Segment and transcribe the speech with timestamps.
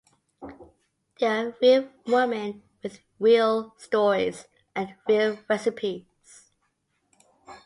[1.19, 6.49] They are real women with real stories and real recipes.